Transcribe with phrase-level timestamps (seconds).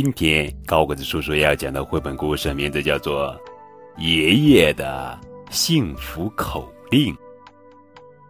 [0.00, 3.34] 今天高个子叔叔要讲的绘本故事名字叫做
[4.00, 5.18] 《爷爷的
[5.50, 7.12] 幸福口令》，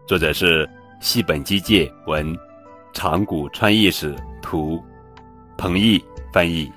[0.07, 0.67] 作者是
[0.99, 2.35] 西本基介文，
[2.95, 4.83] 长谷川义史图，
[5.59, 6.03] 彭毅
[6.33, 6.73] 翻译。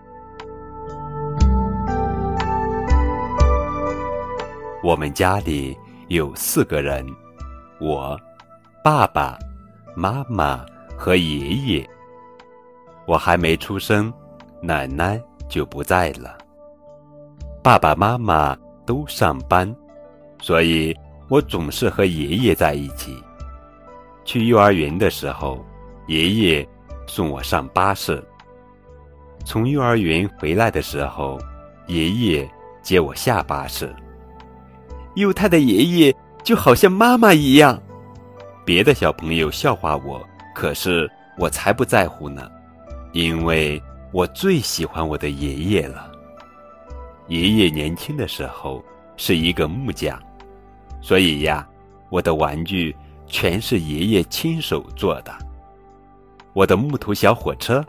[4.84, 5.74] 我们家里
[6.10, 7.08] 有四个人，
[7.80, 8.20] 我、
[8.84, 9.40] 爸爸
[9.96, 10.66] 妈妈
[10.98, 11.90] 和爷爷。
[13.06, 14.14] 我还没出生。
[14.64, 16.38] 奶奶就不在了，
[17.64, 19.76] 爸爸妈妈都上班，
[20.40, 20.96] 所以
[21.30, 23.18] 我总是和爷爷在一起。
[24.24, 25.66] 去幼儿园的时候，
[26.06, 26.68] 爷爷
[27.08, 28.24] 送我上巴士；
[29.44, 31.40] 从幼儿园回来的时候，
[31.88, 32.48] 爷爷
[32.84, 33.92] 接我下巴士。
[35.16, 37.82] 幼态的爷爷就好像妈妈一样，
[38.64, 40.24] 别的小朋友笑话我，
[40.54, 41.10] 可是
[41.40, 42.48] 我才不在乎呢，
[43.12, 43.82] 因为。
[44.14, 46.12] 我最喜欢我的爷爷了。
[47.28, 48.84] 爷爷年轻的时候
[49.16, 50.20] 是一个木匠，
[51.02, 51.66] 所以呀，
[52.10, 52.94] 我的玩具
[53.26, 55.34] 全是爷爷亲手做的。
[56.52, 57.82] 我的木头小火车，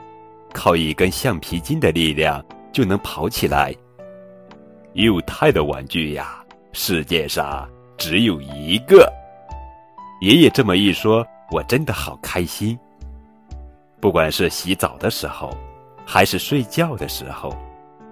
[0.52, 3.74] 靠一根橡皮筋的力量就能跑起来。
[4.92, 9.12] 幼态的玩具呀，世界上只有一个。
[10.20, 12.78] 爷爷这么一说，我真的好开心。
[13.98, 15.52] 不管是洗澡的时候。
[16.06, 17.56] 还是睡觉的时候，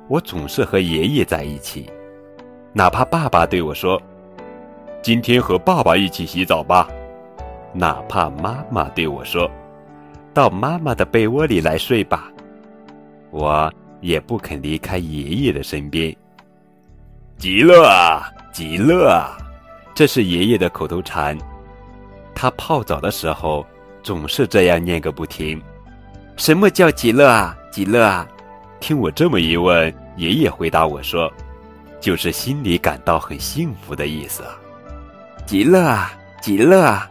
[0.08, 1.90] 我总是和爷爷在一起。
[2.72, 4.00] 哪怕爸爸对我说
[5.02, 6.88] ：“今天和爸爸一起洗澡吧。”
[7.72, 9.50] 哪怕妈妈对我说
[10.34, 12.30] ：“到妈妈的被窝里来睡吧。”
[13.30, 16.14] 我也不肯离开爷爷的身边。
[17.38, 19.38] 极乐啊，极乐啊，
[19.94, 21.38] 这是爷爷的口头禅。
[22.34, 23.64] 他泡澡的时候
[24.02, 25.60] 总是这样念个不停。
[26.36, 27.56] 什么叫极乐啊？
[27.70, 28.26] 极乐啊！
[28.80, 31.32] 听我这么一问，爷爷回答我说
[32.00, 34.42] ：“就是心里感到很幸福的意思。”
[35.46, 37.08] 极乐啊，极乐啊！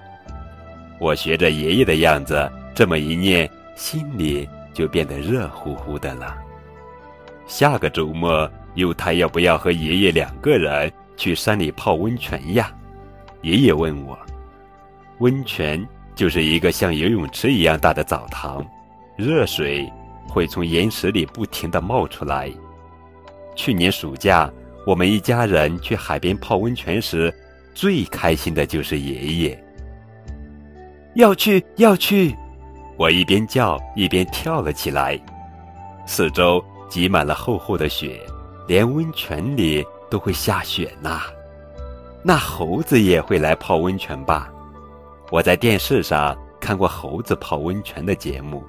[1.00, 6.36] 我学着爷爷的样子这么一念，心里就变得热乎乎的了。
[7.48, 12.70] 下个周末，幼太要不要和爷爷两个人去山里泡温泉呀？
[13.42, 14.20] 爷爷问我。
[15.20, 18.66] 温泉就是一个像游泳池一样大的澡堂，
[19.16, 19.90] 热水。
[20.30, 22.50] 会从岩石里不停地冒出来。
[23.56, 24.50] 去年暑假，
[24.86, 27.34] 我们一家人去海边泡温泉时，
[27.74, 29.64] 最开心的就是爷爷。
[31.16, 32.34] 要去，要去！
[32.96, 35.20] 我一边叫一边跳了起来。
[36.06, 38.22] 四周挤满了厚厚的雪，
[38.68, 41.24] 连温泉里都会下雪呐。
[42.24, 44.50] 那猴子也会来泡温泉吧？
[45.32, 48.64] 我在电视上看过猴子泡温泉的节目。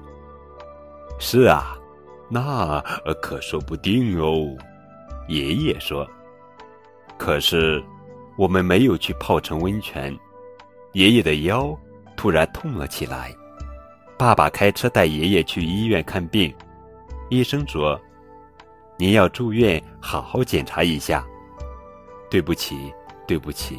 [1.23, 1.77] 是啊，
[2.29, 2.81] 那
[3.21, 4.57] 可说不定哦。
[5.27, 6.05] 爷爷说
[7.15, 7.81] ：“可是，
[8.39, 10.17] 我们没有去泡成温泉。”
[10.93, 11.77] 爷爷的腰
[12.17, 13.31] 突然痛了起来。
[14.17, 16.51] 爸爸开车带爷爷去医院看病。
[17.29, 18.01] 医生说
[18.97, 21.23] ：“您要住院，好好检查一下。”
[22.31, 22.91] 对不起，
[23.27, 23.77] 对不起。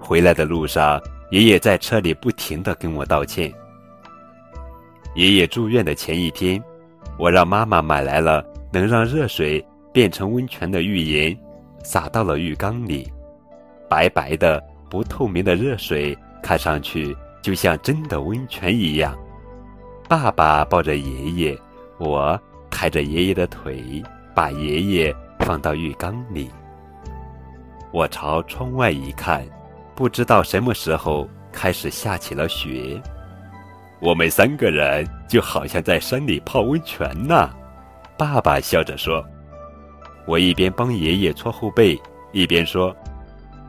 [0.00, 1.00] 回来的路上，
[1.30, 3.54] 爷爷在车里不停的跟我道歉。
[5.16, 6.62] 爷爷住院的前一天，
[7.18, 11.34] 我让妈妈买来了能让热水变成温泉的浴盐，
[11.82, 13.10] 洒到了浴缸里。
[13.88, 19.16] 白白的、不透明的热水，看上去就像真的温泉一样。
[20.06, 21.58] 爸爸抱着爷爷，
[21.96, 22.38] 我
[22.70, 23.82] 抬着爷爷的腿，
[24.34, 26.50] 把爷爷放到浴缸里。
[27.90, 29.42] 我朝窗外一看，
[29.94, 33.00] 不知道什么时候开始下起了雪。
[33.98, 37.50] 我们三个人就好像在山里泡温泉呢，
[38.16, 39.24] 爸爸笑着说。
[40.26, 41.98] 我一边帮爷爷搓后背，
[42.32, 42.94] 一边说：“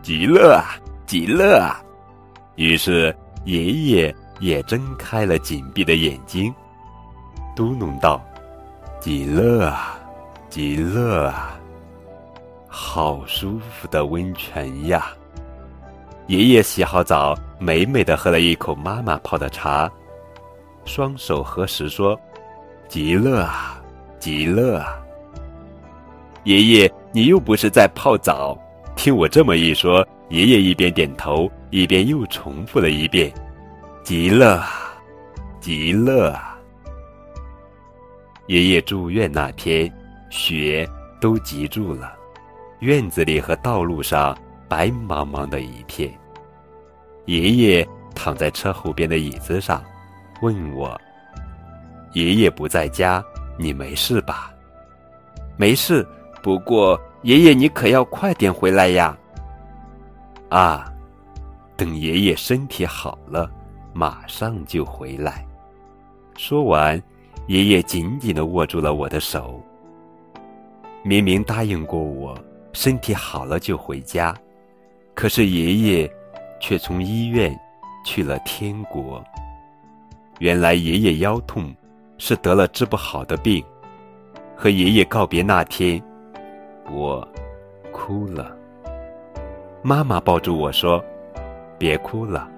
[0.02, 1.80] 极乐啊，极乐啊！”
[2.58, 3.16] 于是
[3.46, 6.54] 爷爷也睁开了紧闭的眼睛，
[7.56, 8.20] 嘟哝道
[9.00, 10.00] ：“极乐啊，
[10.50, 11.58] 极乐啊，
[12.68, 15.08] 好舒服的温泉呀！”
[16.26, 19.90] 爷爷洗好澡，美美的喝了一口妈妈泡的茶。
[20.88, 22.20] 双手合十说
[22.88, 23.80] ：“极乐啊，
[24.18, 24.98] 极乐啊！”
[26.46, 28.58] 爷爷，你又不是在泡澡。
[28.96, 33.32] 听我这么一说，爷爷一边点头，一边又重复了一遍
[34.02, 34.98] ：“极乐啊，
[35.60, 36.58] 极乐啊！”
[38.48, 39.94] 爷爷住院那天，
[40.30, 40.90] 雪
[41.20, 42.14] 都积住了，
[42.80, 44.36] 院子里和道路上
[44.70, 46.12] 白茫茫的一片。
[47.26, 49.84] 爷爷躺在车后边的椅子上。
[50.42, 51.00] 问我
[52.14, 53.24] ：“爷爷不在家，
[53.58, 54.52] 你没事吧？”
[55.58, 56.08] 没事，
[56.44, 59.18] 不过爷爷你可要快点回来呀。
[60.50, 60.94] 啊，
[61.76, 63.50] 等爷爷身体好了，
[63.94, 65.46] 马上就回来。
[66.38, 67.02] 说完，
[67.48, 69.62] 爷爷紧紧的握住了我的手。
[71.04, 72.38] 明明答应过我，
[72.74, 74.36] 身体好了就回家，
[75.16, 76.14] 可是爷爷
[76.60, 77.58] 却从医院
[78.06, 79.24] 去了天国。
[80.40, 81.74] 原来爷爷腰痛，
[82.18, 83.64] 是得了治不好的病。
[84.56, 86.02] 和爷爷告别那天，
[86.92, 87.28] 我
[87.92, 88.56] 哭了。
[89.82, 91.04] 妈妈抱住我说
[91.78, 92.50] ：“别哭了，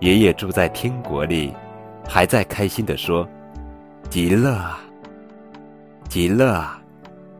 [0.00, 1.52] 爷爷住在天国里。”
[2.08, 3.28] 还在开心地说
[4.08, 4.78] ：“极乐啊，
[6.08, 6.80] 极乐啊，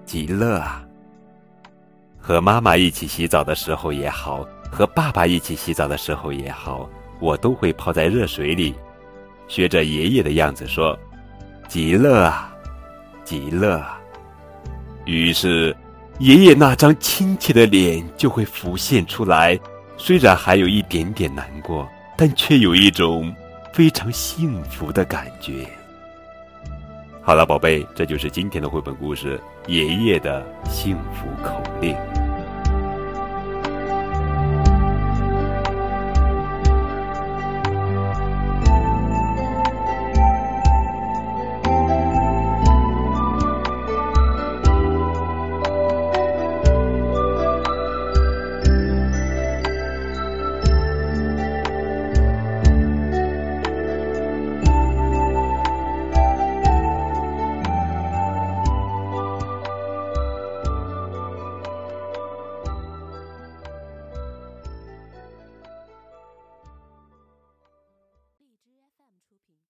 [0.05, 0.85] 极乐啊！”
[2.19, 6.91] 和妈妈一起洗澡的时候也好，和爸爸一起洗澡的时候也好，
[7.21, 8.75] 我都会泡在热水里，
[9.49, 10.99] 学着爷爷的样子说
[11.69, 12.55] ：“极乐啊，
[13.25, 14.01] 极乐啊！”
[15.05, 15.77] 于是，
[16.19, 19.59] 爷爷那张亲切的脸就会浮现出来，
[19.97, 23.35] 虽然还有一点点难过，但却有一种。
[23.73, 25.69] 非常幸福的感觉。
[27.21, 29.39] 好了，宝贝，这就是今天的绘本故事
[29.71, 31.95] 《爷爷的幸福口令》。